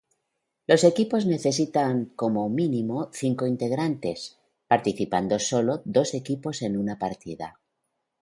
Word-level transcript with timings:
Los 0.65 0.83
equipos 0.91 1.27
necesitan 1.27 2.05
como 2.21 2.49
mínimo 2.49 3.09
cinco 3.13 3.45
integrantes, 3.45 4.39
participando 4.67 5.37
sólo 5.37 5.83
dos 5.85 6.15
equipos 6.15 6.63
en 6.63 6.75
una 6.75 6.97
partida. 6.97 7.59